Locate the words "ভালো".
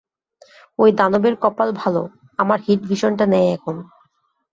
1.81-2.01